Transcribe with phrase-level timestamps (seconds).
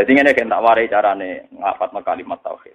[0.00, 2.72] Jadi ini kan tak warai carane ngafat kalimat tauhid.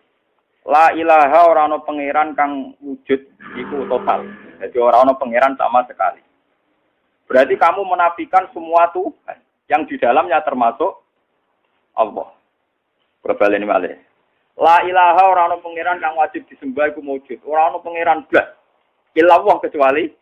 [0.69, 3.17] La ilaha ora ana pangeran kang wujud
[3.57, 4.29] iku total.
[4.61, 6.21] Jadi ora ana pangeran sama sekali.
[7.25, 9.41] Berarti kamu menafikan semua Tuhan
[9.73, 11.01] yang di dalamnya termasuk
[11.97, 12.29] Allah.
[13.25, 13.97] Berbalik ini malih.
[14.61, 17.41] La ilaha ora pangeran kang wajib disembah iku wujud.
[17.41, 18.53] Ora ana pangeran blas.
[19.17, 20.13] Illallah kecuali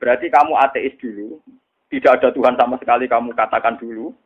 [0.00, 1.44] berarti kamu ateis dulu.
[1.92, 4.16] Tidak ada Tuhan sama sekali kamu katakan dulu.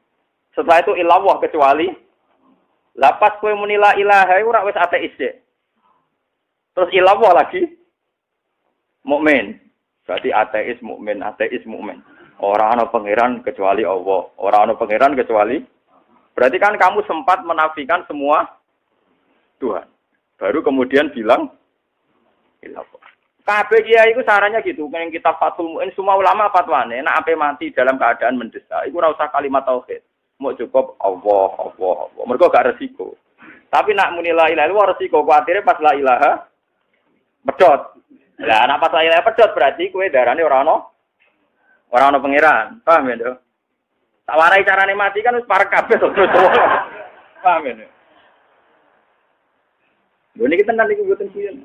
[0.61, 1.89] Setelah itu illallah kecuali
[3.01, 5.35] Lapas kue munila ilaha iku ora wis ateis deh.
[6.75, 7.65] Terus ilawah lagi
[9.07, 9.57] mukmin.
[10.05, 12.03] Berarti ateis mukmin, ateis mukmin.
[12.45, 14.29] Orang ana pangeran kecuali Allah.
[14.37, 15.63] Orang ana pangeran kecuali
[16.31, 18.49] Berarti kan kamu sempat menafikan semua
[19.61, 19.85] Tuhan.
[20.41, 21.53] Baru kemudian bilang
[22.65, 23.03] ilawah.
[23.45, 27.99] Kabeh kiai itu sarannya gitu, yang kita fatul semua ulama fatwane, nak ape mati dalam
[27.99, 29.99] keadaan mendesak, itu ora usah kalimat tauhid
[30.41, 32.25] mau cukup Allah, Allah, Allah.
[32.25, 33.15] Mereka gak resiko.
[33.71, 35.23] Tapi nak muni la ilaha illallah resiko.
[35.23, 36.31] Kuatirnya pas la ilaha
[37.47, 37.81] pedot.
[38.43, 40.77] Lah nak pas la ilaha pedot berarti kue darahnya orang no
[41.95, 42.83] orang no pangeran.
[42.83, 43.37] Paham ya,
[44.27, 46.15] Tak warai carane mati kan harus para kabeh terus.
[47.45, 47.87] Paham ya,
[50.41, 51.57] Ini kita nanti kebutuhan kuyon.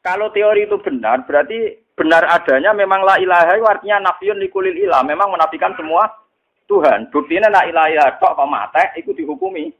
[0.00, 5.04] Kalau teori itu benar, berarti benar adanya memang la ilaha itu artinya nafiyun likulil ilah.
[5.04, 6.08] Memang menafikan semua
[6.70, 7.10] Tuhan.
[7.10, 9.74] Buktinya nak ilaha tok apa mate itu dihukumi.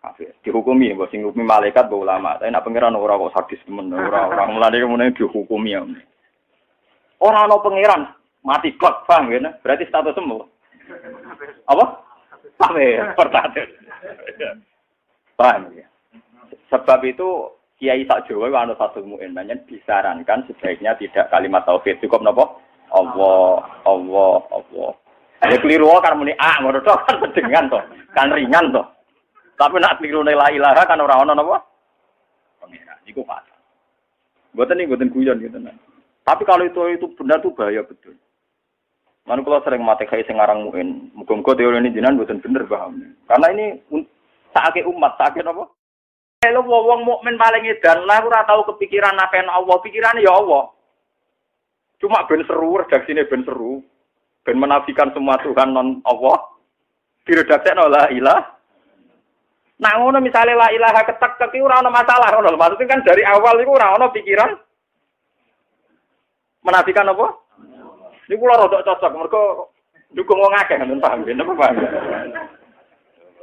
[0.00, 0.32] Kafir.
[0.40, 2.40] Dihukumi, mbok sing ngukumi malaikat mbok ulama.
[2.40, 5.84] Tapi nak pangeran ora kok sadis temen, ora ora mulane kemudian dihukumi ya.
[7.20, 8.08] Ora ana pangeran
[8.40, 9.52] mati kok, paham ya?
[9.60, 10.48] Berarti status semua.
[11.68, 11.84] Apa?
[12.56, 13.68] Kafir, pertanyaan.
[15.36, 15.84] Paham ya?
[16.72, 19.36] Sebab itu Kiai sak Jawa anu satu muin
[19.68, 22.56] disarankan sebaiknya tidak kalimat tauhid cukup nopo
[22.88, 24.96] Allah Allah Allah
[25.44, 27.80] Ya keliru kan muni ah ngono to kan sedengan to.
[28.16, 28.82] Kan ringan to.
[29.56, 31.60] Tapi nak keliru la ilaha kan ora ono napa?
[32.60, 32.96] Pengira.
[33.04, 33.56] Iku fatal.
[34.56, 35.76] Mboten nih mboten guyon gitu nah.
[36.24, 38.16] Tapi kalau itu itu benar tuh bahaya betul.
[39.26, 43.02] Mana kalau sering mati kayak sing aran muin, muga-muga teori ini jinan buatan bener paham.
[43.26, 43.82] Karena ini
[44.54, 45.66] sakit umat, sakit apa?
[46.38, 50.70] Kalau wong mukmin paling edan lah, ora tahu kepikiran apa yang Allah, pikirannya ya Allah.
[51.98, 53.82] Cuma ben seru, redaksine ben seru
[54.46, 56.38] ben menafikan semua Tuhan non Allah
[57.26, 58.56] diredaksekno la ilah
[59.76, 63.60] Nah ngono misalnya la ilaha ketek ketek ora ono masalah ngono maksudnya kan dari awal
[63.60, 64.50] itu ora ono pikiran
[66.64, 67.26] menafikan apa?
[68.26, 69.42] Ini kula rodok cocok mergo
[70.16, 71.76] dukung wong akeh sampean paham ben apa paham.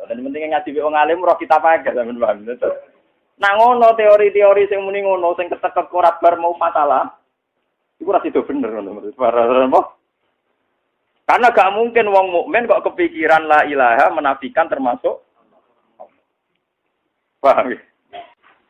[0.10, 2.50] Dan penting ngaji wong alim roh kita pakai sampean paham.
[3.38, 7.14] Nah ngono teori-teori sing muni ngono sing ketek ora bar mau masalah.
[8.02, 9.93] Iku ora sido bener ngono menurut para apa?
[11.24, 15.24] Karena gak mungkin wong mukmin kok kepikiran la ilaha menafikan termasuk
[17.40, 17.80] paham ya?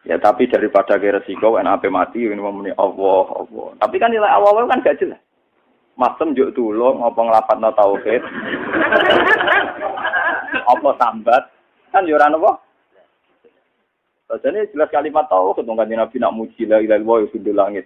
[0.03, 3.67] Ya tapi daripada ke resiko kan apa mati ini mau Allah Allah.
[3.79, 5.17] Tapi kan nilai awal kan gak jelas.
[5.97, 8.21] Masem juk dulu ngopong lapat no tauhid.
[10.73, 11.43] apa sambat
[11.89, 12.59] kan yo ora napa?
[14.43, 17.85] Jadi jelas kalimat tauhid kan Nabi nak muji la ilaha illallah ya langit.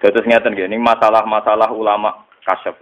[0.00, 2.80] Terus ngeten gini, masalah-masalah ulama kasyaf.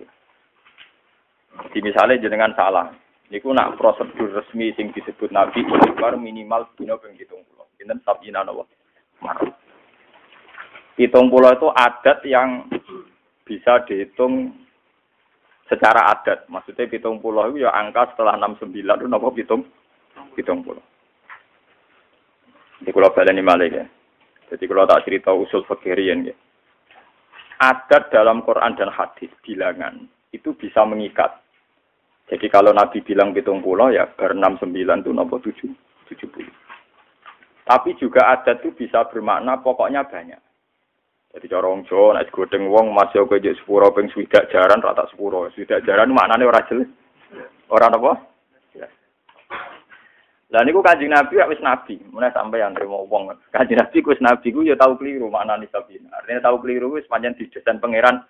[1.67, 2.95] Jadi misalnya jenengan salah,
[3.27, 7.43] niku nak prosedur resmi sing disebut Nabi istighfar minimal dina ping 70.
[7.75, 8.47] Pinten sabina?
[8.47, 9.51] Maruf.
[10.95, 12.71] Hitung pulau itu adat yang
[13.43, 14.55] bisa dihitung
[15.67, 16.47] secara adat.
[16.47, 19.66] Maksudnya hitung pulau itu ya angka setelah 69 itu napa hitung
[20.39, 20.83] hitung pulau.
[22.78, 23.87] Jadi kalau baleni malih ya.
[24.54, 26.34] Jadi kalau tak cerita usul fakirian ya
[27.59, 31.43] adat dalam Quran dan hadis bilangan itu bisa mengikat.
[32.28, 35.65] Jadi kalau Nabi bilang pitung pulau ya ber 69 itu nomor 7,
[36.13, 36.45] 70.
[37.69, 40.41] Tapi juga adat itu bisa bermakna pokoknya banyak.
[41.28, 45.53] Jadi cara wong Jawa nek wong masih kok jek sepuro ping swidak jaran rata sepuro.
[45.53, 46.89] Swidak jaran maknane ora jelas.
[47.69, 48.28] Ora apa?
[50.48, 53.28] Lah niku Kanjeng Nabi ya wis nabi, mulai sampai yang terima wong.
[53.53, 56.09] Kanjeng Nabi wis nabi ku ya tau keliru maknane sabina.
[56.16, 58.24] Artinya tau keliru wis pancen didesain pangeran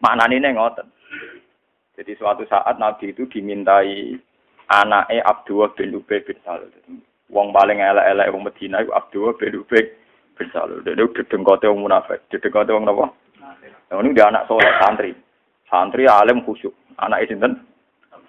[0.00, 0.88] maknane ning ngoten.
[1.92, 4.16] Jadi suatu saat Nabi itu dimintai
[4.72, 6.72] anaknya Abdullah bin Ubay bin Salul.
[7.28, 9.92] Wong paling elek-elek wong Medina itu Abdullah bin Ubay
[10.40, 10.80] bin Salul.
[10.88, 13.12] Itu dedengkote wong munafik, dedengkote wong napa?
[13.92, 15.12] Nah, ini dia anak soleh santri.
[15.68, 16.72] Santri alim khusyuk.
[16.96, 17.67] Anak sinten?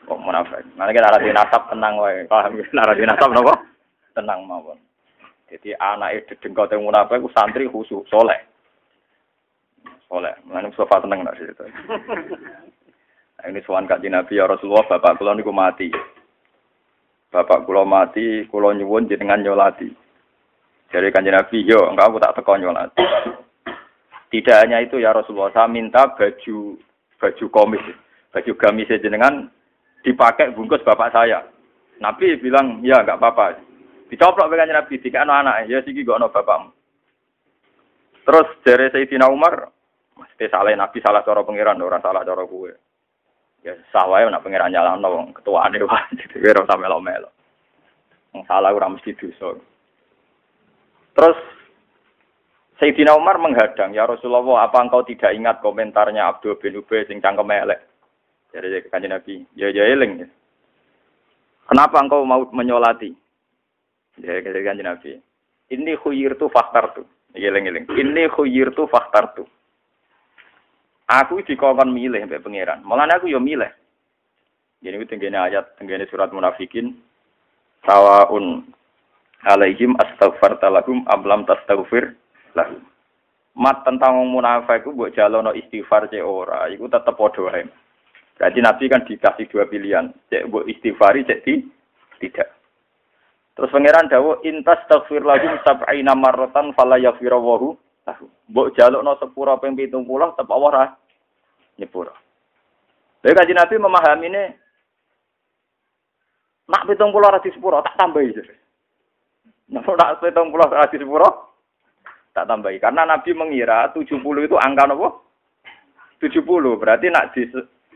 [0.09, 0.65] Wong munafik.
[0.73, 2.25] Mana kita arah nasab tenang wae.
[2.25, 2.65] Paham ya?
[2.81, 3.53] Arah nasab napa?
[4.17, 4.81] Tenang mawon.
[5.49, 8.41] Jadi anak itu dedengkote wong munafik santri khusyuk, soleh.
[10.09, 10.33] Soleh.
[10.49, 11.65] Mana sofa tenang nak situ.
[13.39, 15.87] Nah, ini suan kaji Nabi ya Rasulullah, bapak kula niku mati.
[17.31, 19.87] Bapak kula mati, kula nyuwun jenengan nyolati.
[20.89, 23.05] Jadi kanji Nabi, yo enggak aku tak teko nyolati.
[24.29, 26.77] Tidak hanya itu ya Rasulullah, saya minta baju
[27.15, 27.85] baju komis,
[28.35, 29.49] baju gamis jenengan
[30.03, 31.43] dipakai bungkus bapak saya.
[31.99, 33.59] Nabi bilang, ya enggak apa-apa.
[34.09, 36.73] Dicoplok kanji Nabi, tiga anak anak, ya sih gak anak bapakmu.
[38.25, 39.69] Terus dari Sayyidina Umar,
[40.17, 42.73] mesti salah Nabi salah cara pangeran, orang salah cara gue.
[43.65, 47.29] Ya sawai nak pangeran nyalano wong ketuane wae dadi ora usah melo-melo.
[48.31, 49.57] Wong salah ora mesti dosa.
[51.17, 51.39] Terus
[52.79, 57.51] Sayyidina Umar menghadang, "Ya Rasulullah, apa engkau tidak ingat komentarnya Abdul bin Ubay sing cangkem
[57.51, 57.88] elek?"
[58.49, 60.25] Jadi kanjeng Nabi, "Ya ya eling."
[61.69, 63.13] Kenapa engkau mau menyolati?
[64.17, 65.09] Ya kanjeng kanjeng Nabi.
[65.69, 67.05] Ini khuyir tu faktar tu.
[67.37, 67.85] Eling eling.
[67.93, 69.45] Ini khuyir tu faktar tu.
[71.09, 72.81] Aku dikongkon milih mbek pangeran.
[72.85, 73.69] Malah aku yo milih.
[74.79, 76.97] Jadi itu tenggene ayat, tenggene surat munafikin.
[77.85, 78.69] Sawaun
[79.45, 82.13] alaihim astaghfarta lahum ablam tastaghfir
[82.53, 82.81] lahum.
[83.59, 87.65] Mat tentang munafik ku mbok jalono istighfar cek ora, iku tetep padha.
[88.39, 91.59] Berarti Nabi kan dikasih dua pilihan, cek mbok istighfari cek di
[92.23, 92.55] tidak.
[93.59, 97.75] Terus pangeran dawuh intas taghfir lahum sab'ina marratan fala yaghfiru
[98.49, 100.01] Mbok jalukno sepura ping 70
[100.33, 100.83] tetep Allah ra
[101.77, 102.15] nyepura.
[103.21, 104.43] Lha kanjeng Nabi memahami ini
[106.71, 108.33] nak 70 ra di sepura tak tambahi.
[109.69, 111.29] Nah, nak 70 ra di sepura
[112.33, 115.07] tak tambahi karena Nabi mengira 70 itu angka nopo?
[116.23, 116.41] 70
[116.81, 117.45] berarti nak di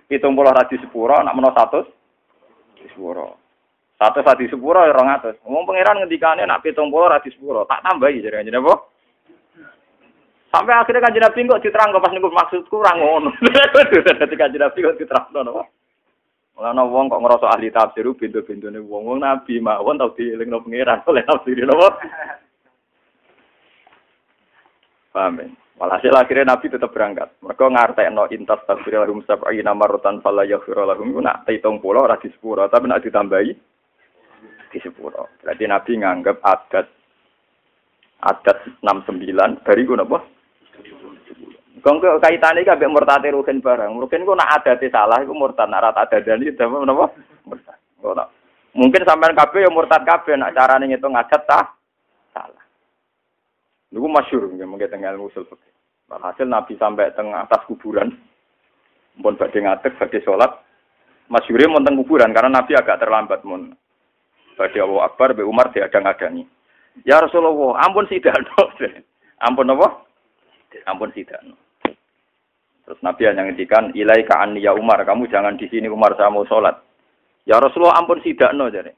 [0.07, 3.27] 70 ra di sepura nak menawa 100 di sepura.
[3.95, 5.43] Satu di sepura ya 200.
[5.47, 8.73] Ngomong pangeran ngendikane nak 70 ra di sepura tak tambahi jadi kanjeng Nabi.
[10.53, 13.33] Sampai akhirnya kan Nabi kok diterang pas niku maksudku ora ngono.
[14.21, 15.65] Dadi kan Nabi kok diterang ngono.
[16.53, 21.25] Mulane wong kok ngerasa ahli tafsir pintu-pintune wong wong nabi mawon tau dielingno pangeran oleh
[21.25, 21.89] tafsir napa.
[25.17, 25.62] Ya?
[25.73, 27.33] Walhasil akhirnya Nabi tetap berangkat.
[27.41, 31.17] Mereka ngartekno intas tafsir lahum sab'ina marratan fala yaghfir lahum.
[31.17, 33.51] Nak hitung pulau ora di sepuro, tapi nak ditambahi
[34.69, 35.33] di sepuro.
[35.41, 36.87] Berarti Nabi nganggap adat
[38.23, 40.19] adat 69 dari guna apa?
[41.83, 43.91] Kong kaitane iki ambek murtate ruhin barang.
[43.99, 47.11] Ruhin ku nak adate salah iku murtad, nak rata adadani itu menapa?
[47.43, 47.75] Murtad.
[47.99, 48.23] Ora.
[48.71, 51.82] Mungkin sampean kabeh ya murtad kabeh nak carane ngitung adat ta salah.
[53.93, 55.69] Niku masyhur nggih mungkin teng ilmu usul fikih.
[56.09, 58.09] Hasil Nabi sampai teng atas kuburan.
[59.21, 60.49] Mun badhe ngadeg badhe salat.
[61.29, 63.77] Masyhure mun teng kuburan karena Nabi agak terlambat mun.
[64.57, 66.41] Badhe Abu Akbar be Umar diadang-adangi.
[67.05, 68.69] Ya Rasulullah, ampun sidano.
[69.45, 70.05] ampun apa?
[70.89, 71.57] Ampun sidano.
[72.83, 76.45] Terus Nabi hanya ngendikan, ilai an ya Umar, kamu jangan di sini Umar saya mau
[76.45, 76.77] sholat.
[77.49, 78.93] Ya Rasulullah ampun sidakno jadi.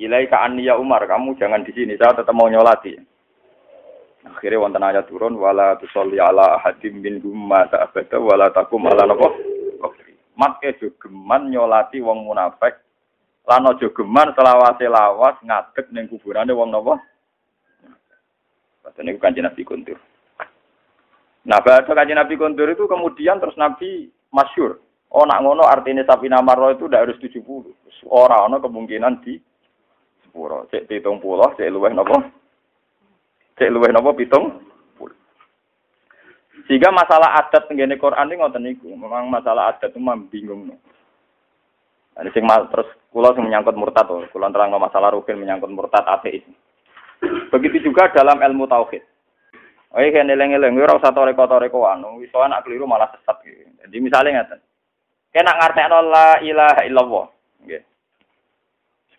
[0.00, 3.13] Ilai an ya Umar, kamu jangan di sini, saya tetap mau nyolati.
[4.24, 9.28] Akhirnya wonten ayat turun, wala tusolli ala hadim min gumma ta'abada, wala takum ala nopo.
[10.34, 12.74] Mat jogeman nyolati wong munafik,
[13.46, 16.96] lano jogeman selawase lawas ngadeg ning kuburane wong nopo.
[18.84, 19.96] Katanya kanjeng Nabi kuntur.
[21.44, 24.80] Nah, bahasa kajian Nabi Kondur itu kemudian terus Nabi masyur.
[25.12, 27.44] Oh, nak ngono artinya sapi namaro itu udah harus 70.
[28.08, 29.38] Orang ono kemungkinan di
[30.24, 30.66] sepuro.
[30.72, 32.43] Cek pitung pulau, cek luweh nopo.
[33.58, 34.64] Cek luweh nopo pitung.
[36.64, 38.88] Sehingga masalah adat tenggene Quran ini ngoten niku.
[38.96, 40.72] Memang masalah adat itu memang bingung.
[42.14, 46.46] Nah, sing terus kula sing menyangkut murtad to, terang masalah rukun menyangkut murtad ateis.
[47.50, 49.02] Begitu juga dalam ilmu tauhid.
[49.94, 53.46] Oh iya neleng-eleng, ora usah toreko-toreko anu, iso anak keliru malah sesat.
[53.86, 54.58] Jadi misalnya ngaten.
[55.30, 57.26] Kena ngartekno la ilaha illallah.
[57.62, 57.82] Nggih.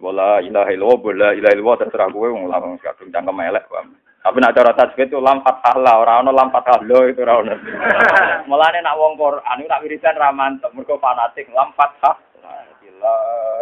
[0.04, 3.96] Wala ilaha illallah, wala ilaha illallah terserah kowe wong langsung kadung cangkem elek, paham.
[4.26, 7.46] Tapi nak cara tasbih itu lam fathah la, ora ono lam fathah lo itu ora
[7.46, 7.54] ono.
[8.50, 12.18] Mulane nak wong Quran iku nak wiridan ra mantep, mergo fanatik lam fathah
[13.06, 13.18] la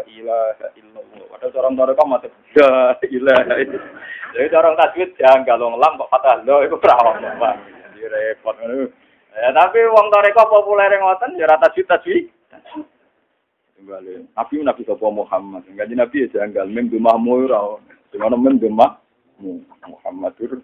[0.08, 1.26] ilaha illallah.
[1.36, 3.92] Padahal orang toreko mati la ilaha illallah.
[4.32, 7.56] Jadi orang tajwid jangan galong lam kok patah lo itu perawan pak.
[7.92, 8.56] Jadi repot
[9.36, 12.26] Ya tapi wong toreko populer ngoten ya rata tajwid tajwid.
[14.32, 15.68] Nabi Nabi Muhammad.
[15.68, 16.72] Enggak Nabi ya janggal.
[16.72, 17.84] Mem dumahmu ora.
[18.08, 19.03] Di mana mem dumahmu.
[19.40, 20.62] Muhammadur.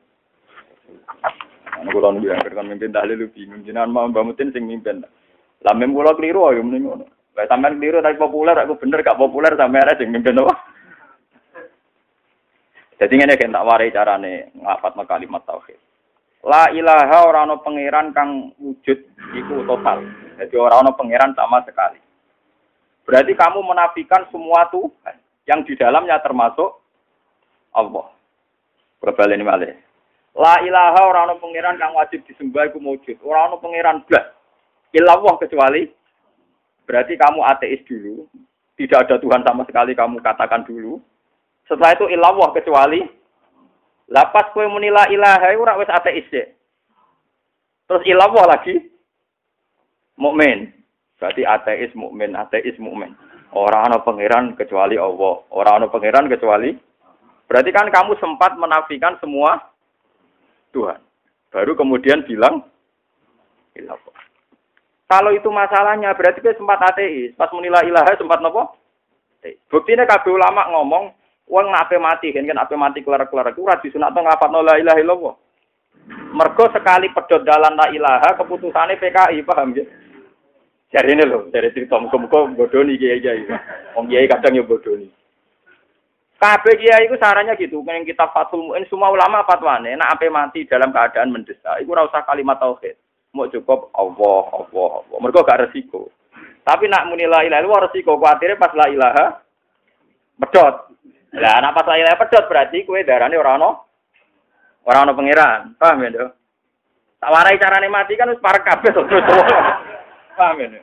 [1.70, 5.06] Ana kula nunggu yang kan mimpin tahlil bingung jenengan mau Mbak Mutin sing mimpin.
[5.64, 7.06] Lah mem kula keliru ya mending ngono.
[7.38, 10.54] Lah sampean keliru tapi populer aku bener gak populer sampean aja sing mimpin apa?
[13.00, 15.80] Jadi ngene kan tak warai carane ngapatno kalimat tauhid.
[16.44, 19.00] La ilaha ora ana pangeran kang wujud
[19.36, 20.04] iku total.
[20.36, 22.00] Jadi ora ana pangeran sama sekali.
[23.08, 25.16] Berarti kamu menafikan semua Tuhan
[25.48, 26.78] yang di dalamnya termasuk
[27.72, 28.19] Allah.
[29.00, 29.72] Ini malih.
[30.36, 33.18] La ilaha ora ana pangeran kang wajib disembah iku wujud.
[33.24, 34.36] Ora ana pangeran blas.
[34.92, 35.88] Ilallah kecuali
[36.84, 38.28] berarti kamu ateis dulu.
[38.80, 41.04] Tidak ada Tuhan sama sekali kamu katakan dulu.
[41.68, 43.04] Setelah itu ilallah kecuali
[44.10, 46.48] lapas kue munila ilaha ora wis ateis deh.
[47.88, 48.80] Terus ilallah lagi
[50.20, 50.72] mukmin.
[51.20, 53.12] Berarti ateis mukmin, ateis mukmin.
[53.52, 55.44] Orang ana pangeran kecuali Allah.
[55.52, 56.89] Orang ana pangeran kecuali
[57.50, 59.58] Berarti kan kamu sempat menafikan semua
[60.70, 61.02] Tuhan.
[61.50, 62.62] Baru kemudian bilang
[63.74, 64.18] ilallah.
[65.10, 67.34] Kalau itu masalahnya berarti dia sempat ateis.
[67.34, 68.78] Pas menilai ilaha sempat nopo?
[69.74, 71.10] Buktinya kabeh ulama ngomong
[71.50, 75.36] Wong ape mati kan kan ape mati kelar-kelar iku ora disunatno ngapatno la ilaha illallah.
[76.30, 79.82] Mergo sekali pedot dalan la ilaha keputusane PKI paham ya?
[80.90, 83.46] Jadi ini loh, dari cerita muka-muka bodoni kiai kiai.
[83.98, 85.10] Om kiai kadang ya bodoni.
[86.40, 90.64] Kabeh kiai itu sarannya gitu, yang kita fatul muin semua ulama fatwane, nak ape mati
[90.64, 92.96] dalam keadaan mendesak, itu ora usah kalimat tauhid.
[93.36, 95.18] Mau cukup Allah, Allah, Allah.
[95.20, 96.08] Mereka gak resiko.
[96.64, 99.26] Tapi nak muni la ilaha illallah resiko, kuatirnya pas la ilaha
[100.40, 100.96] pedot.
[101.36, 103.72] Lah anak pas lain pedot berarti kue darahnya orang no
[104.88, 106.32] orang no pangeran, paham ya dong?
[107.20, 109.04] Tak warai carane mati kan harus para kabeh to.
[110.40, 110.82] Paham ya?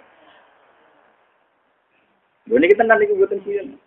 [2.44, 3.80] Lho niki tenan niku mboten kuyon.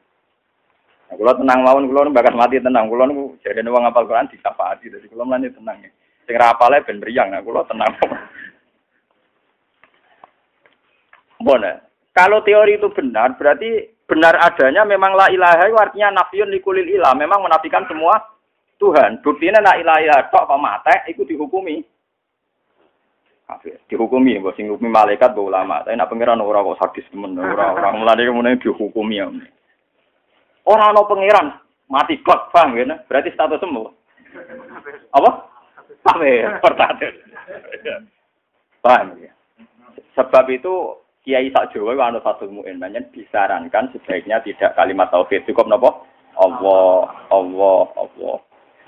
[1.10, 2.86] Nah, kula tenang mawon kula bakas mati tenang.
[2.86, 5.82] Kula niku jadene wong apal Quran disapati dadi kula mlane tenang.
[6.30, 7.90] Sing ra apale ben mriyang, nah kula tenang.
[11.40, 11.82] Bona,
[12.14, 17.16] kalau teori itu benar, berarti benar adanya memang la ilaha itu artinya nafiyun likulil ilah,
[17.16, 18.20] memang menafikan semua
[18.78, 19.24] Tuhan.
[19.26, 21.82] Buktinya la ilaha tok pamate itu dihukumi.
[23.90, 25.82] Dihukumi, mbok sing malaikat mbok ulama.
[25.82, 29.26] Tapi nak pangeran ora kok sadis temen, ora ora mulane kemudian dihukumi ya.
[30.70, 31.48] Ora ana pangeran
[31.90, 32.86] mati kok, paham ya?
[33.10, 33.90] Berarti status semua.
[35.18, 35.50] Apa?
[36.06, 38.06] Kafir, pertanyaan.
[38.86, 39.34] Paham ya?
[40.14, 40.94] Sebab itu
[41.26, 42.80] Kiai sak Jawa wa anu fatul muin
[43.12, 45.92] disarankan sebaiknya tidak kalimat tauhid cukup napa
[46.40, 48.38] Allah Allah Allah.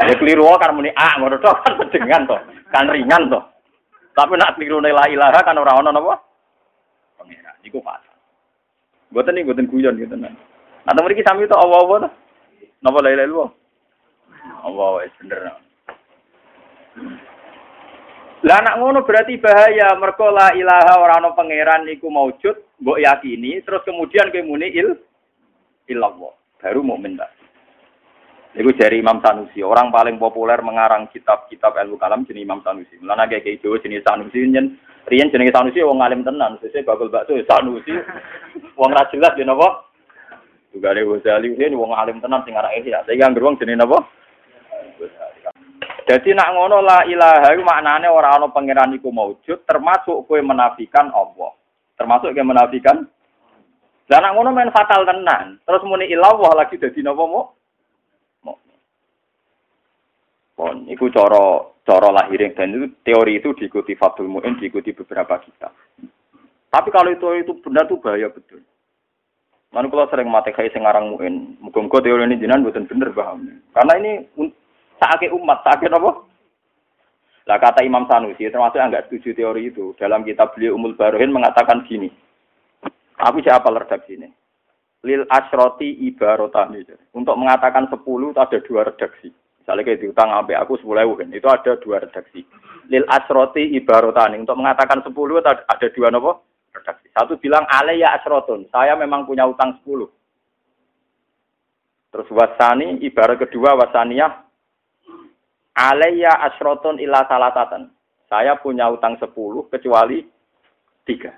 [0.01, 2.37] Ya keliru kan muni ah ngono tok kan sedengan to.
[2.71, 3.39] Kan ringan to.
[4.15, 6.23] Tapi nak keliru la ilaha kan ora ono napa?
[7.19, 7.51] Pengira.
[7.67, 8.15] Iku fatal.
[9.11, 10.31] Mboten iki mboten guyon gitu nah.
[10.81, 12.09] Nah mriki sami to Allah Allah to.
[12.81, 13.51] Napa la ilaha illallah?
[14.65, 15.39] Allah wis bener.
[18.41, 23.61] Lah anak ngono berarti bahaya mergo la ilaha ora ana pangeran iku maujud, mbok yakini
[23.61, 24.97] terus kemudian kowe muni il
[25.85, 26.33] illallah.
[26.57, 27.29] Baru mukmin ta.
[28.51, 32.97] Iku dari Imam Sanusi, orang paling populer mengarang kitab-kitab ilmu kalam jenis Imam Sanusi.
[32.99, 37.13] Mulane kayak kayak Jawa jenis Sanusi nyen riyen jenenge Sanusi wong alim tenan, sesuk bakul
[37.13, 37.93] bakso Sanusi.
[38.73, 39.90] Wong ra jelas ya napa?
[40.71, 43.03] Juga ada Ghazali ini wong alim tenan sing arek ya.
[43.03, 43.99] Saiki anggere wong jenenge napa?
[46.07, 51.11] Jadi nak ngono la ilaha iku maknane ora ana pangeran iku maujud termasuk kowe menafikan
[51.11, 51.51] Allah.
[51.99, 53.03] Termasuk kowe menafikan
[54.11, 55.63] Lah nak ngono men fatal tenan.
[55.63, 57.55] Terus muni ilallah lagi dadi napa mo?
[60.51, 65.71] Pon iku cara cara lahir dan itu teori itu diikuti Fathul Muin, diikuti beberapa kitab.
[66.67, 68.59] Tapi kalau itu itu benar tuh bahaya betul.
[69.71, 73.47] Mana kalau sering mati kayak sengarang muin, muka-muka teori ini jinan bukan bener paham.
[73.71, 74.11] Karena ini
[74.99, 76.27] sakit umat, sakit apa?
[77.47, 79.95] Lah kata Imam Sanusi, termasuk yang nggak setuju teori itu.
[79.95, 82.11] Dalam kitab beliau Umul Barohin mengatakan gini.
[83.15, 84.29] Aku siapa redaksi ini?
[85.07, 86.85] Lil asroti ibarotani.
[87.15, 89.31] Untuk mengatakan sepuluh itu ada dua redaksi.
[89.31, 92.43] Misalnya kayak diutang sampai aku sepuluh ewu kan, itu ada dua redaksi.
[92.91, 94.35] Lil asroti ibarotani.
[94.35, 96.50] Untuk mengatakan sepuluh ada dua nopo.
[97.11, 98.67] Satu bilang ya asrotun.
[98.71, 100.07] Saya memang punya utang sepuluh.
[102.11, 104.51] Terus wasani ibarat kedua wasaniyah
[105.71, 107.87] Alayya asroton ila salatatan.
[108.27, 110.23] Saya punya utang sepuluh kecuali
[111.07, 111.31] tiga.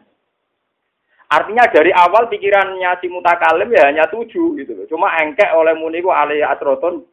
[1.29, 6.53] Artinya dari awal pikirannya si mutakalim ya hanya tujuh gitu Cuma engkek oleh muniku alayya
[6.53, 7.05] asroton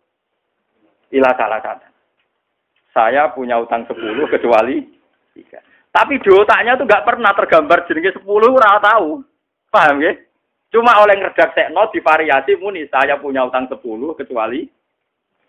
[1.12, 1.92] ila salatatan.
[2.90, 4.84] Saya punya utang sepuluh kecuali
[5.36, 5.60] tiga.
[5.90, 9.26] Tapi di otaknya tuh gak pernah tergambar jenenge sepuluh ora tahu.
[9.70, 10.14] Paham ya?
[10.70, 13.82] Cuma oleh sekno divariasi muni saya punya utang 10
[14.14, 14.70] kecuali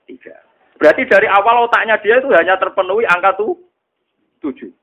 [0.09, 0.33] tiga.
[0.81, 3.53] Berarti dari awal otaknya dia itu hanya terpenuhi angka tuh
[4.41, 4.73] tujuh.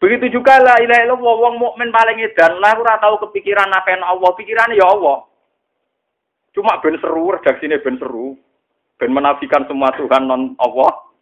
[0.00, 4.30] Begitu juga lah ilaha illallah wong mukmin paling edan lah ora tahu kepikiran naken Allah,
[4.36, 5.28] pikirannya ya Allah.
[6.56, 8.40] Cuma ben seru, redaksine ben seru.
[8.96, 11.12] Ben menafikan semua Tuhan non Allah.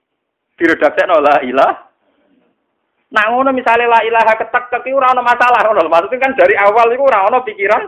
[0.55, 1.73] Diredaksekno la ilah.
[3.13, 5.85] Nah ngono misalnya la ilaha ketek ketek ora ono masalah ngono.
[5.85, 7.83] Maksudnya kan dari awal itu ora ono pikiran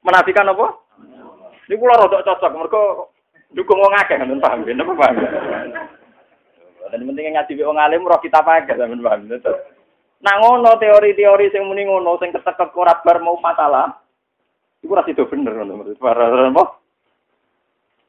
[0.00, 0.66] menafikan apa?
[1.68, 2.82] Ini kula rada cocok mergo
[3.52, 5.16] dukung wong akeh ngono paham ben apa paham.
[6.90, 9.28] Dan penting ngaji wong alim roh kita pakai sampean paham.
[10.24, 14.00] Nah ngono teori-teori sing muni ngono sing ketek ora bar mau masalah.
[14.80, 16.72] Iku ora itu bener ngono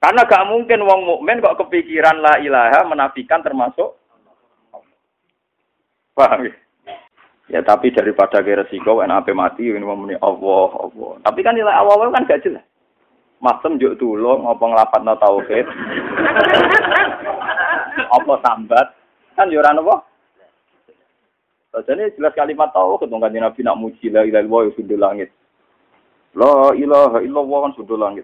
[0.01, 4.00] Karena gak mungkin wong mukmin kok kepikiran la ilaha menafikan termasuk
[6.15, 6.53] paham ya?
[7.51, 11.19] Ya tapi daripada ke resiko enak ape mati ini muni Allah Allah.
[11.19, 12.63] Tapi kan nilai awal kan gak jelas.
[13.43, 15.67] Masem juk tulung apa nglapatno tauhid.
[18.15, 18.87] apa sambat
[19.35, 19.95] kan yo ora napa?
[21.83, 25.29] Jadi jelas kalimat tauhid dong kan Nabi nak muji la ilaha illallah ya langit.
[26.39, 28.23] La ilaha illallah kan sudah langit.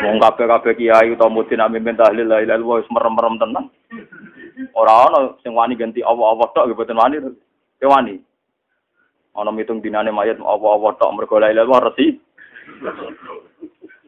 [0.00, 3.66] Wong kabeh-kabeh kiai utawa mudin amin tahlil la ilaha illallah wis merem-merem tenan.
[4.74, 7.18] Ora ana sing wani ganti Allah-Allah tok boten wani.
[7.80, 8.20] Ke wani.
[9.34, 12.18] Ana mitung dinane mayat Allah-Allah tok mergo la ilaha resi.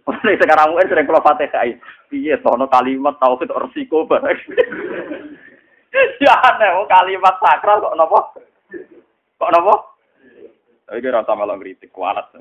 [0.03, 1.79] Nek sekarang mungkin sering kalau Fatihah,
[2.11, 4.39] piye tono kalimat tauhid resiko bareng.
[6.19, 8.21] Ya aneh, kalimat sakral kok napa?
[9.39, 9.75] Kok napa?
[10.89, 12.33] Tapi kira rasa malah ngeritik kualat.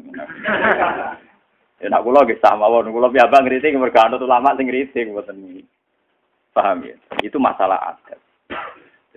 [1.81, 5.41] Ya nak kula nggih sama wae, kula piyambak ngritik mergo anut ulama sing ngritik mboten
[5.45, 5.61] iki.
[6.51, 6.95] Paham ya?
[7.23, 8.19] Itu masalah adat.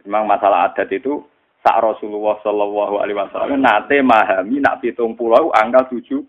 [0.06, 1.24] Memang masalah adat itu
[1.64, 6.20] sak Rasulullah Shallallahu alaihi wasallam nate mahami nak pitung pulau angka tujuh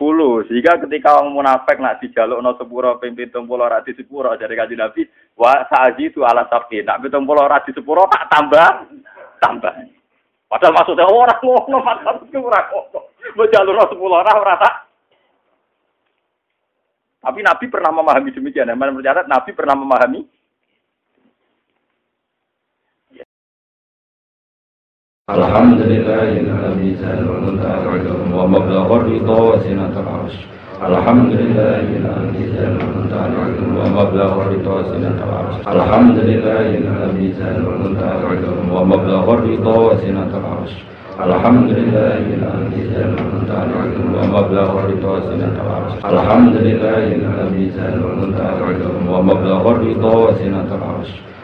[0.00, 4.80] puluh sehingga ketika orang munafik nak dijaluk no sepuro pimpin pulau rati sepuro dari kaji
[4.80, 5.04] nabi
[5.36, 8.88] wa saji itu ala sapi nak pitung pulau rati sepuro tak tambah
[9.36, 9.74] tambah
[10.50, 13.00] Padahal maksudnya oh, orang ngono padahal itu ora ngono.
[13.38, 14.74] Mbok jalur sepuluh orang ora tak.
[17.22, 18.66] Tapi Nabi pernah memahami demikian.
[18.66, 20.26] Yang mencatat Nabi pernah memahami
[25.38, 30.36] الحمد لله الذي سلمت أعلم ومبلغ الرضا وسنة العرش.
[30.88, 35.56] الحمد لله الذي سلمت أعلم ومبلغ الرضا وسنة العرش.
[35.76, 40.72] الحمد لله الذي سلمت أعلم ومبلغ الرضا وسنة العرش.
[41.26, 45.92] الحمد لله الذي سلمت أعلم ومبلغ الرضا وسنة العرش.
[46.12, 51.10] الحمد لله الذي سلمت أعلم ومبلغ الرضا وسنة العرش.